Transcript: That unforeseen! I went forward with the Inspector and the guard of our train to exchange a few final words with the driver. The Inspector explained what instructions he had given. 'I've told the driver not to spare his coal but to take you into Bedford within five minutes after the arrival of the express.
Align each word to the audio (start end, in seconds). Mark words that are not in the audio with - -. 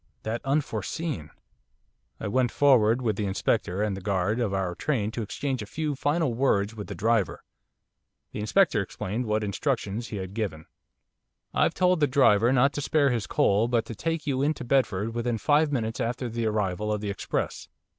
That 0.23 0.41
unforeseen! 0.43 1.29
I 2.19 2.27
went 2.27 2.51
forward 2.51 3.03
with 3.03 3.17
the 3.17 3.27
Inspector 3.27 3.83
and 3.83 3.95
the 3.95 4.01
guard 4.01 4.39
of 4.39 4.51
our 4.51 4.73
train 4.73 5.11
to 5.11 5.21
exchange 5.21 5.61
a 5.61 5.67
few 5.67 5.93
final 5.93 6.33
words 6.33 6.73
with 6.73 6.87
the 6.87 6.95
driver. 6.95 7.43
The 8.31 8.39
Inspector 8.39 8.81
explained 8.81 9.27
what 9.27 9.43
instructions 9.43 10.07
he 10.07 10.17
had 10.17 10.33
given. 10.33 10.65
'I've 11.53 11.75
told 11.75 11.99
the 11.99 12.07
driver 12.07 12.51
not 12.51 12.73
to 12.73 12.81
spare 12.81 13.11
his 13.11 13.27
coal 13.27 13.67
but 13.67 13.85
to 13.85 13.93
take 13.93 14.25
you 14.25 14.41
into 14.41 14.63
Bedford 14.65 15.13
within 15.13 15.37
five 15.37 15.71
minutes 15.71 15.99
after 15.99 16.27
the 16.29 16.47
arrival 16.47 16.91
of 16.91 17.01
the 17.01 17.11
express. 17.11 17.67